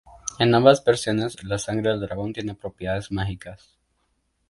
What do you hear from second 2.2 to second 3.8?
tiene propiedades mágicas.